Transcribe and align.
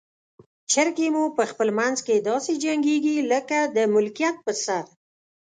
چرګې 0.71 1.07
مو 1.15 1.23
په 1.37 1.43
خپل 1.51 1.69
منځ 1.79 1.97
کې 2.05 2.25
داسې 2.29 2.51
جنګیږي 2.63 3.15
لکه 3.31 3.57
د 3.75 3.77
ملکیت 3.93 4.35
پر 4.45 4.55
سر. 4.65 4.83